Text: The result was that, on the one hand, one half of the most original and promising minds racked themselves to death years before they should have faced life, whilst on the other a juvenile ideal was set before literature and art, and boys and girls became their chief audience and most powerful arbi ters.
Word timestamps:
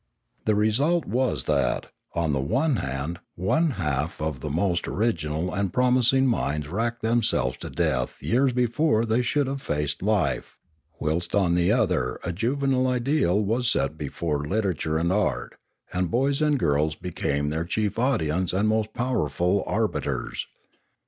The 0.45 0.55
result 0.55 1.05
was 1.05 1.43
that, 1.43 1.91
on 2.15 2.33
the 2.33 2.41
one 2.41 2.77
hand, 2.77 3.19
one 3.35 3.69
half 3.77 4.19
of 4.19 4.39
the 4.39 4.49
most 4.49 4.87
original 4.87 5.53
and 5.53 5.71
promising 5.71 6.25
minds 6.25 6.67
racked 6.67 7.03
themselves 7.03 7.55
to 7.57 7.69
death 7.69 8.17
years 8.19 8.51
before 8.51 9.05
they 9.05 9.21
should 9.21 9.45
have 9.45 9.61
faced 9.61 10.01
life, 10.01 10.57
whilst 10.99 11.35
on 11.35 11.53
the 11.53 11.71
other 11.71 12.19
a 12.23 12.31
juvenile 12.31 12.87
ideal 12.87 13.39
was 13.39 13.69
set 13.69 13.95
before 13.95 14.43
literature 14.43 14.97
and 14.97 15.13
art, 15.13 15.55
and 15.93 16.09
boys 16.09 16.41
and 16.41 16.57
girls 16.57 16.95
became 16.95 17.51
their 17.51 17.63
chief 17.63 17.99
audience 17.99 18.53
and 18.53 18.67
most 18.67 18.95
powerful 18.95 19.63
arbi 19.67 19.99
ters. 20.01 20.47